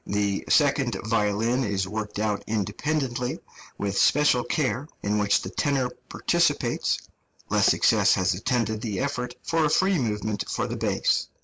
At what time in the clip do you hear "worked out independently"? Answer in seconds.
1.87-3.37